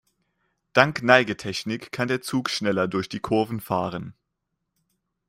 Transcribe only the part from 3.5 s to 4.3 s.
fahren.